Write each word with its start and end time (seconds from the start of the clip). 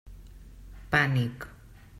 Pànic. 0.95 1.47